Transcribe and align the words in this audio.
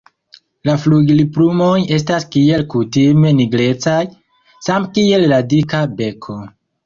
La 0.67 0.73
flugilplumoj 0.83 1.73
estas 1.97 2.25
kiel 2.37 2.63
kutime 2.75 3.33
nigrecaj, 3.41 3.99
same 4.69 4.91
kiel 4.97 5.27
la 5.35 5.41
dika 5.53 5.83
beko. 6.01 6.41